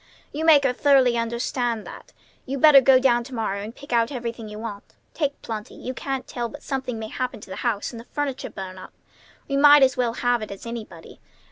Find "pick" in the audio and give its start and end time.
3.75-3.93